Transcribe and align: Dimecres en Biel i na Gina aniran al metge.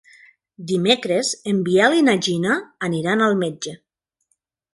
Dimecres 0.69 1.29
en 1.51 1.59
Biel 1.67 1.97
i 1.99 2.07
na 2.07 2.15
Gina 2.29 2.57
aniran 2.89 3.23
al 3.27 3.39
metge. 3.45 3.77